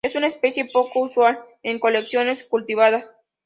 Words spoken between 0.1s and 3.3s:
una especie poco usual en colecciones cultivadas.